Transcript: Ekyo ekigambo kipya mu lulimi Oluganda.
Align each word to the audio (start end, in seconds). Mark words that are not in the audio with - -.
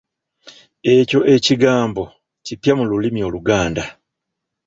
Ekyo 0.95 1.19
ekigambo 1.35 2.03
kipya 2.45 2.73
mu 2.77 2.83
lulimi 2.89 3.19
Oluganda. 3.27 3.83